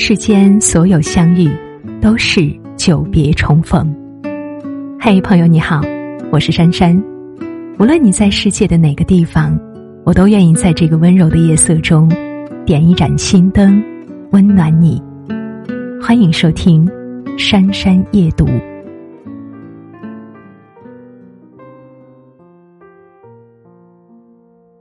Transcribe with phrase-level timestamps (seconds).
[0.00, 1.50] 世间所有相遇，
[2.00, 3.92] 都是久别重逢。
[4.98, 5.80] 嘿，朋友你好，
[6.30, 6.96] 我是珊珊。
[7.80, 9.58] 无论你在世界的哪个地方，
[10.04, 12.08] 我都愿意在这个温柔的夜色中，
[12.64, 13.82] 点一盏心灯，
[14.30, 15.02] 温暖你。
[16.00, 16.86] 欢迎收听
[17.36, 18.46] 《珊珊夜读》。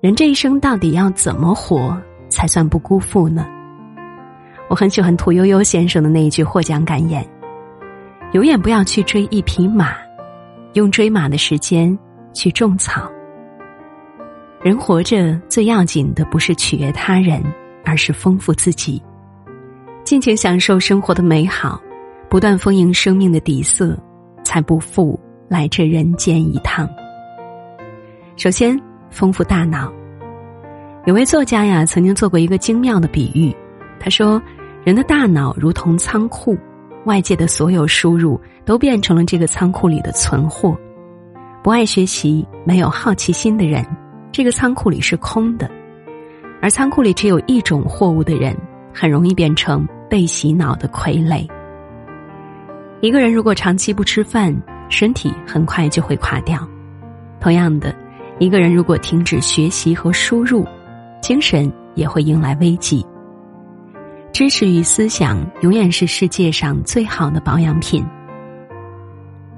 [0.00, 1.96] 人这一生到底要怎么活，
[2.28, 3.46] 才算不辜负呢？
[4.68, 7.24] 我很喜欢屠呦呦先生的那一句获奖感言
[8.32, 9.94] ：“永远不要去追一匹马，
[10.72, 11.96] 用追马的时间
[12.32, 13.08] 去种草。
[14.62, 17.42] 人活着最要紧的不是取悦他人，
[17.84, 19.00] 而是丰富自己，
[20.02, 21.80] 尽情享受生活的美好，
[22.30, 23.96] 不断丰盈生命的底色，
[24.42, 26.88] 才不负来这人间一趟。
[28.36, 29.92] 首先，丰富大脑。
[31.04, 33.54] 有位作家呀，曾经做过一个精妙的比喻，
[34.00, 34.42] 他说。
[34.84, 36.58] 人的大脑如同仓库，
[37.06, 40.78] 外界的所有输入都变成了这个仓库里的存货。
[41.62, 43.82] 不爱学习、没有好奇心的人，
[44.30, 45.66] 这个仓库里是空的；
[46.60, 48.54] 而仓库里只有一种货物的人，
[48.92, 51.48] 很容易变成被洗脑的傀儡。
[53.00, 54.54] 一个人如果长期不吃饭，
[54.90, 56.58] 身体很快就会垮掉；
[57.40, 57.94] 同样的，
[58.38, 60.62] 一个人如果停止学习和输入，
[61.22, 63.02] 精神也会迎来危机。
[64.34, 68.04] 知识与思想永远是世界上最好的保养品。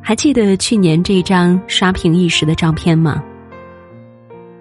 [0.03, 3.25] 还记得去年这张刷屏一时的照片吗？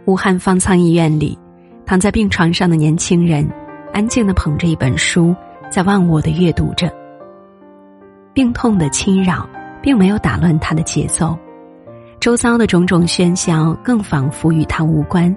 [0.06, 1.38] 武汉方舱医院里，
[1.86, 3.46] 躺在病床上的年轻人，
[3.92, 5.36] 安静的捧着一本书，
[5.70, 6.90] 在忘我的阅读着。
[8.34, 9.46] 病痛的侵扰
[9.82, 11.38] 并没有打乱他的节奏，
[12.22, 15.36] 周遭的种种喧嚣更仿佛与他无关。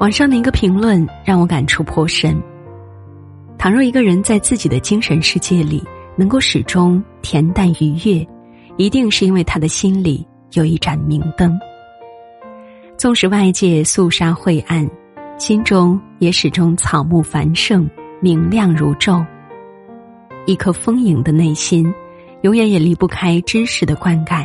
[0.00, 2.42] 网上的一个评论让我感触颇深。
[3.64, 5.82] 倘若一个人在自己的精神世界里
[6.16, 8.28] 能够始终恬淡愉悦，
[8.76, 11.58] 一定是因为他的心里有一盏明灯。
[12.98, 14.86] 纵使外界肃杀晦暗，
[15.38, 17.88] 心中也始终草木繁盛，
[18.20, 19.24] 明亮如昼。
[20.44, 21.90] 一颗丰盈的内心，
[22.42, 24.44] 永远也离不开知识的灌溉。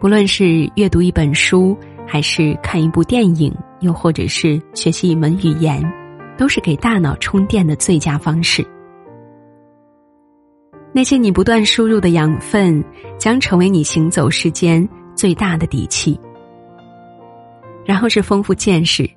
[0.00, 5.80] 不论是阅读一本书，还是看一部电影，又或者是学习一门语言。
[6.38, 8.64] 都是给大脑充电的最佳方式。
[10.90, 12.82] 那些你不断输入的养分，
[13.18, 16.18] 将成为你行走世间最大的底气。
[17.84, 19.08] 然后是丰富见识。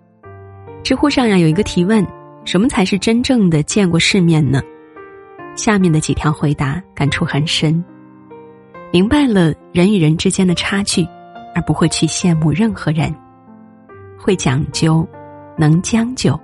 [0.84, 2.06] 知乎上呀有一个提问：
[2.44, 4.62] 什么才是真正的见过世面呢？
[5.56, 7.84] 下面的几条回答感触很深。
[8.92, 11.08] 明白了人与人之间的差距，
[11.54, 13.14] 而不会去羡慕任何人。
[14.18, 15.08] 会讲究，
[15.58, 16.40] 能将就。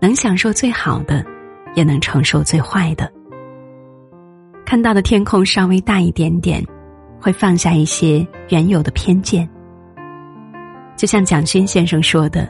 [0.00, 1.24] 能享受最好的，
[1.74, 3.10] 也能承受最坏的。
[4.64, 6.64] 看到的天空稍微大一点点，
[7.20, 9.48] 会放下一些原有的偏见。
[10.96, 12.48] 就像蒋勋先生说的：“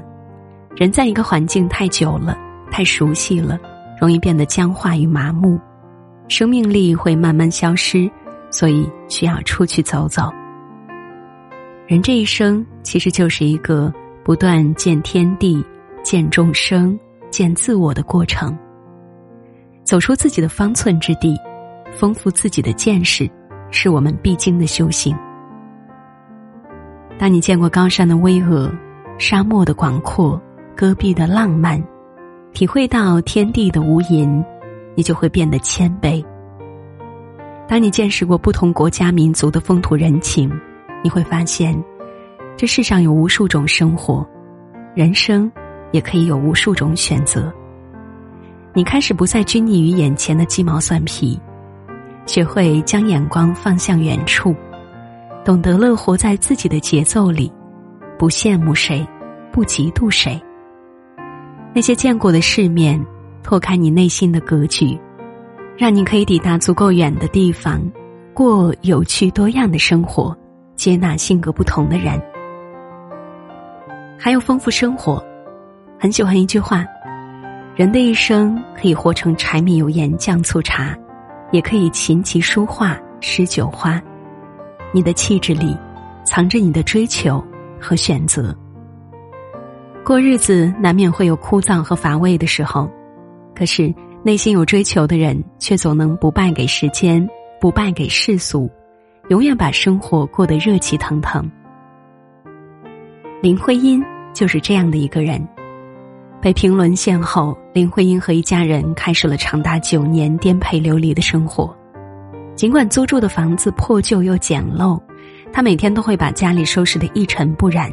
[0.76, 2.38] 人在一个环境太久了，
[2.70, 3.58] 太熟悉了，
[4.00, 5.58] 容易变得僵化与麻木，
[6.28, 8.10] 生命力会慢慢消失，
[8.50, 10.30] 所以需要出去走走。”
[11.88, 13.92] 人这一生其实就是一个
[14.24, 15.64] 不断见天地、
[16.04, 16.98] 见众生。
[17.30, 18.56] 见自我的过程，
[19.84, 21.36] 走出自己的方寸之地，
[21.92, 23.30] 丰富自己的见识，
[23.70, 25.16] 是我们必经的修行。
[27.18, 28.70] 当你见过高山的巍峨、
[29.18, 30.40] 沙漠的广阔、
[30.76, 31.82] 戈壁的浪漫，
[32.52, 34.44] 体会到天地的无垠，
[34.96, 36.24] 你就会变得谦卑。
[37.68, 40.50] 当你见识过不同国家民族的风土人情，
[41.04, 41.80] 你会发现，
[42.56, 44.26] 这世上有无数种生活，
[44.94, 45.50] 人生。
[45.92, 47.52] 也可以有无数种选择。
[48.72, 51.40] 你开始不再拘泥于眼前的鸡毛蒜皮，
[52.26, 54.54] 学会将眼光放向远处，
[55.44, 57.52] 懂得了活在自己的节奏里，
[58.16, 59.04] 不羡慕谁，
[59.50, 60.40] 不嫉妒谁。
[61.74, 63.04] 那些见过的世面，
[63.42, 64.98] 拓开你内心的格局，
[65.76, 67.82] 让你可以抵达足够远的地方，
[68.32, 70.36] 过有趣多样的生活，
[70.76, 72.20] 接纳性格不同的人，
[74.16, 75.24] 还有丰富生活。
[76.02, 76.82] 很喜欢一句话：
[77.76, 80.96] 人的一生可以活成柴米油盐酱醋茶，
[81.52, 84.00] 也可以琴棋书画诗酒花。
[84.92, 85.76] 你的气质里，
[86.24, 87.44] 藏着你的追求
[87.78, 88.56] 和选择。
[90.02, 92.90] 过日子难免会有枯燥和乏味的时候，
[93.54, 97.28] 可是内心有追求的人，却总能不败给时间，
[97.60, 98.70] 不败给世俗，
[99.28, 101.46] 永远把生活过得热气腾腾。
[103.42, 104.02] 林徽因
[104.32, 105.46] 就是这样的一个人。
[106.42, 111.76] 北平沦陷后，林徽因和一家人开始了长达九年颠沛流离的生活。
[112.54, 114.98] 尽管租住的房子破旧又简陋，
[115.52, 117.92] 她每天都会把家里收拾得一尘不染，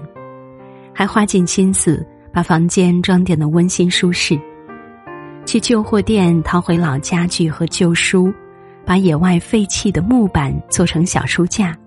[0.93, 4.39] 还花尽心思把房间装点的温馨舒适。
[5.45, 8.33] 去旧货店淘回老家具和旧书，
[8.85, 11.77] 把野外废弃的木板做成小书架，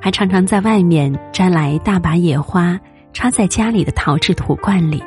[0.00, 2.76] 还常常在外面摘来大把野花，
[3.12, 5.00] 插在家里的陶制土罐里。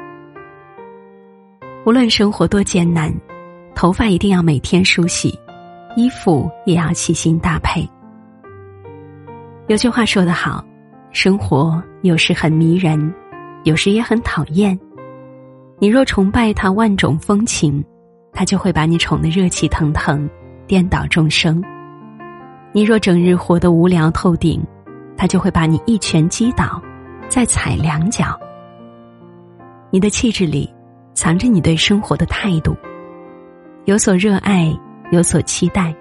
[1.90, 3.12] 无论生活多艰难，
[3.74, 5.34] 头发一定要每天梳洗，
[5.96, 7.84] 衣服也要细心搭配。
[9.66, 10.64] 有句话说得好，
[11.12, 13.12] 生活有时很迷人，
[13.64, 14.80] 有时也很讨厌。
[15.80, 17.84] 你若崇拜他万种风情，
[18.34, 20.30] 他就会把你宠得热气腾腾，
[20.68, 21.60] 颠倒众生；
[22.72, 24.64] 你若整日活得无聊透顶，
[25.18, 26.80] 他就会把你一拳击倒，
[27.30, 28.40] 再踩两脚。
[29.90, 30.72] 你的气质里。
[31.20, 32.74] 藏着你对生活的态度，
[33.84, 34.74] 有所热爱，
[35.12, 35.94] 有所期待，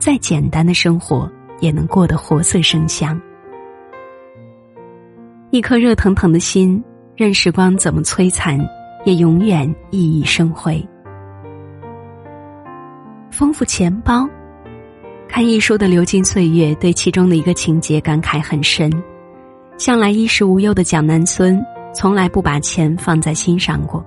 [0.00, 3.20] 再简单的生活也能过得活色生香。
[5.50, 6.82] 一颗热腾腾的心，
[7.14, 8.58] 任时光怎么摧残，
[9.04, 10.84] 也永远熠熠生辉。
[13.30, 14.28] 丰富钱包，
[15.28, 18.90] 看一书的流金岁月，对其中的一个情节感慨很深。
[19.76, 21.64] 向来衣食无忧的蒋南孙，
[21.94, 24.04] 从来不把钱放在心上过。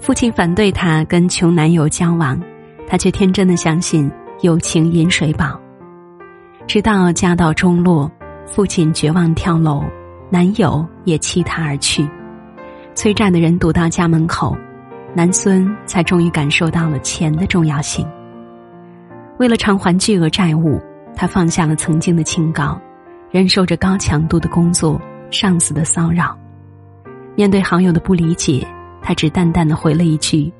[0.00, 2.40] 父亲反对他跟穷男友交往，
[2.86, 4.10] 他却天真的相信
[4.40, 5.60] 友情饮水饱。
[6.66, 8.10] 直到家道中落，
[8.46, 9.82] 父亲绝望跳楼，
[10.30, 12.08] 男友也弃他而去，
[12.94, 14.56] 催债的人堵到家门口，
[15.14, 18.06] 男孙才终于感受到了钱的重要性。
[19.38, 20.80] 为了偿还巨额债务，
[21.16, 22.80] 他放下了曾经的清高，
[23.30, 25.00] 忍受着高强度的工作、
[25.30, 26.36] 上司的骚扰，
[27.34, 28.66] 面对好友的不理解。
[29.08, 30.52] 他只淡淡的回了一句：“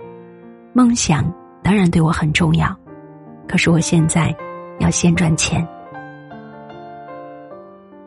[0.73, 1.31] 梦想
[1.63, 2.75] 当然对我很重要，
[3.47, 4.35] 可是我现在
[4.81, 5.69] 要先赚钱。”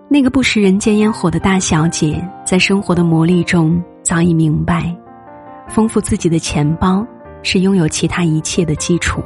[0.09, 4.91] 那个不食人间烟火的大小姐，在生活的磨砺中早已明白，
[5.69, 7.05] 丰富自己的钱包
[7.44, 9.21] 是拥有其他一切的基础。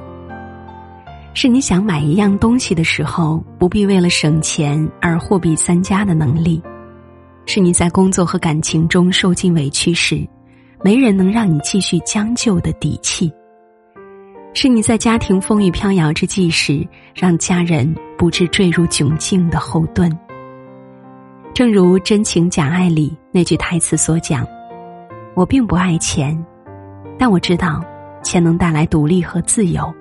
[1.33, 6.61] 是你想买一样东西的时候，不必为了省钱而货比三家的能力；
[7.45, 10.27] 是你在工作和感情中受尽委屈时。
[10.85, 13.33] 没人能让你继续将就的底气，
[14.53, 20.15] 是你在家庭风雨飘摇之际时，让家人不致坠入窘境的后盾。
[21.55, 24.45] 正如《真情假爱》里那句台词所讲
[25.33, 26.37] ：“我并不爱钱，
[27.17, 27.83] 但我知道
[28.21, 29.91] 钱能带来独立和自由。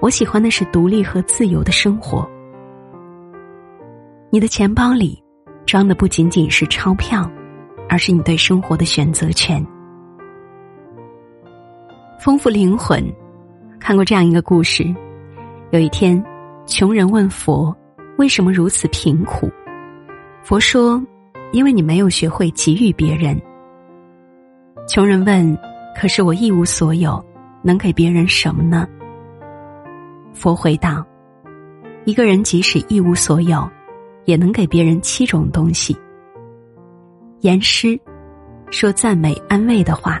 [0.00, 2.24] 我喜欢的是独立和自由的生活。”
[4.30, 5.20] 你的钱包里
[5.66, 7.28] 装的不仅仅是钞票，
[7.88, 9.60] 而是你对生活的选择权。
[12.24, 13.04] 丰富灵魂，
[13.78, 14.82] 看过这样一个故事：
[15.72, 16.24] 有一天，
[16.64, 17.76] 穷人问佛
[18.16, 19.46] ：“为什么如此贫苦？”
[20.42, 20.98] 佛说
[21.52, 23.38] ：“因为你没有学会给予别人。”
[24.88, 25.54] 穷人问
[25.94, 27.22] ：“可是我一无所有，
[27.60, 28.88] 能给别人什么呢？”
[30.32, 31.04] 佛回道
[32.06, 33.70] ：“一个人即使一无所有，
[34.24, 35.94] 也能给别人七种东西。
[37.40, 38.00] 言师，
[38.70, 40.14] 说赞美安慰的话；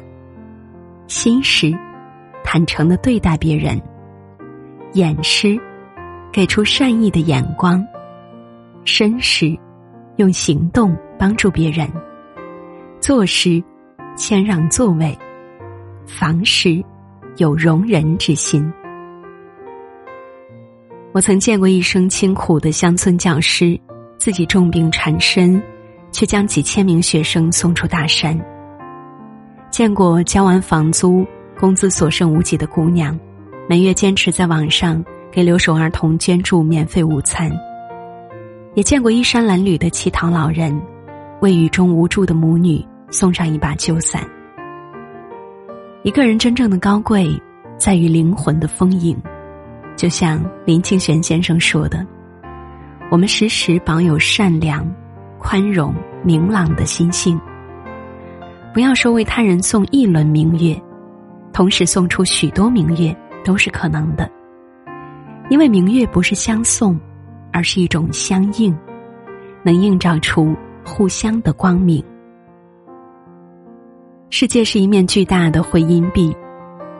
[1.06, 1.74] 心师。”
[2.44, 3.80] 坦诚的对待别人，
[4.92, 5.58] 眼施，
[6.30, 7.82] 给出善意的眼光；
[8.84, 9.58] 身施，
[10.16, 11.88] 用行动帮助别人；
[13.00, 13.60] 坐施，
[14.14, 15.18] 谦让座位；
[16.06, 16.80] 防施，
[17.38, 18.72] 有容人之心。
[21.12, 23.76] 我曾见过一生清苦的乡村教师，
[24.16, 25.60] 自己重病缠身，
[26.12, 28.38] 却将几千名学生送出大山；
[29.70, 31.26] 见过交完房租。
[31.58, 33.18] 工资所剩无几的姑娘，
[33.68, 37.50] 每月坚持在网上给留守儿童捐助免费午餐。
[38.74, 40.78] 也见过衣衫褴褛的乞讨老人，
[41.40, 44.22] 为雨中无助的母女送上一把旧伞。
[46.02, 47.40] 一个人真正的高贵，
[47.78, 49.16] 在于灵魂的丰盈。
[49.96, 52.04] 就像林清玄先生说的
[53.12, 54.84] ：“我们时时保有善良、
[55.38, 55.94] 宽容、
[56.24, 57.40] 明朗的心性，
[58.74, 60.76] 不要说为他人送一轮明月。”
[61.54, 64.28] 同时送出许多明月都是可能的，
[65.48, 66.98] 因为明月不是相送，
[67.52, 68.76] 而是一种相应，
[69.62, 70.52] 能映照出
[70.84, 72.04] 互相的光明。
[74.30, 76.36] 世界是一面巨大的回音壁，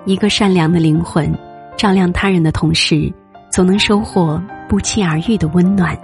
[0.04, 1.36] 一个善良的灵魂
[1.76, 3.12] 照亮他人的同时，
[3.50, 5.98] 总能收获不期而遇的温暖。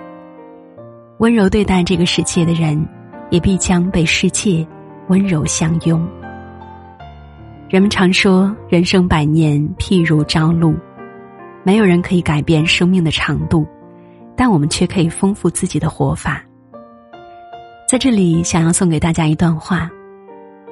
[1.18, 2.84] 温柔对待这个世界的人，
[3.30, 4.66] 也必将被世界
[5.06, 6.04] 温柔相拥。
[7.70, 10.74] 人们常说，人生百年譬如朝露，
[11.62, 13.64] 没有人可以改变生命的长度，
[14.36, 16.42] 但我们却可以丰富自己的活法。
[17.88, 19.88] 在这里，想要送给大家一段话：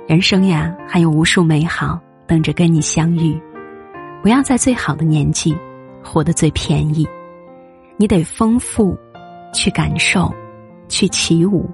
[0.09, 3.41] 人生呀，还有无数美好等着跟你相遇。
[4.21, 5.57] 不要在最好的年纪
[6.03, 7.07] 活得最便宜，
[7.97, 8.99] 你得丰富，
[9.55, 10.35] 去感受，
[10.89, 11.71] 去起舞，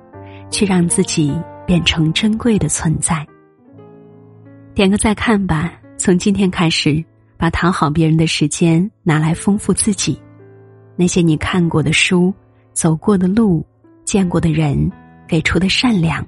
[0.50, 1.34] 去让自己
[1.66, 3.26] 变成珍贵的存在。
[4.74, 5.72] 点个再看吧。
[5.96, 7.02] 从今天开始，
[7.36, 10.20] 把讨好别人的时间拿来丰富自己。
[10.96, 12.34] 那些你看过的书、
[12.72, 13.64] 走过的路、
[14.04, 14.90] 见过的人、
[15.28, 16.26] 给出的善良，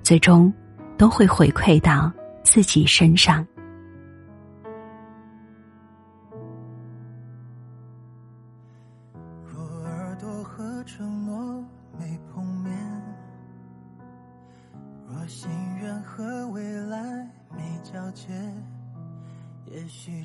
[0.00, 0.52] 最终
[0.96, 2.10] 都会回馈到
[2.44, 3.44] 自己身上。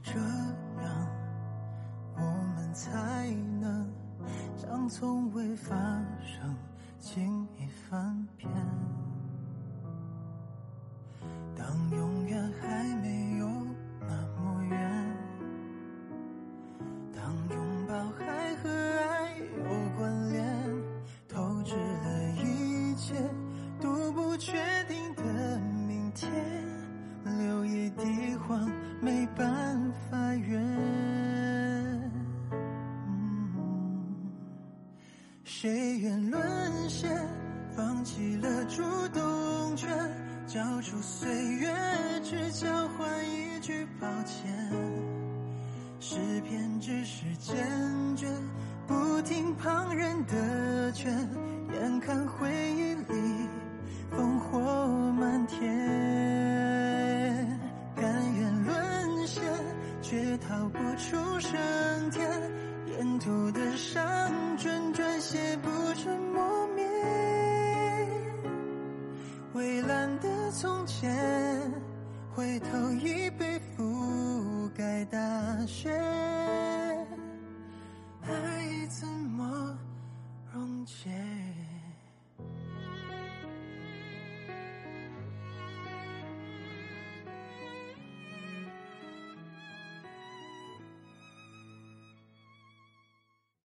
[0.09, 0.17] 这
[0.81, 1.07] 样
[2.15, 2.21] 我
[2.55, 3.91] 们才能
[4.55, 5.75] 将从未发
[6.23, 6.55] 生，
[6.97, 8.49] 轻易翻篇。
[11.53, 13.26] 当永远还没
[47.39, 47.55] 坚
[48.15, 48.27] 决，
[48.87, 51.11] 不听旁人的劝，
[51.73, 53.47] 眼看回忆里
[54.11, 54.59] 烽火
[55.19, 55.59] 漫天。
[57.95, 59.43] 甘愿沦陷
[60.01, 61.57] 却逃不出升
[62.11, 62.27] 天，
[62.87, 64.01] 沿途的伤
[64.57, 66.83] 谆谆写不成磨灭。
[69.53, 71.71] 蔚蓝的从前，
[72.35, 73.46] 回头已被覆盖大雪。